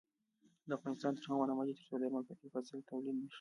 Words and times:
افغانستان 0.77 1.13
تر 1.17 1.25
هغو 1.29 1.47
نه 1.47 1.53
ابادیږي، 1.55 1.83
ترڅو 1.83 1.97
درمل 2.03 2.23
په 2.27 2.33
کیفیت 2.39 2.63
سره 2.69 2.87
تولید 2.89 3.15
نشي. 3.19 3.29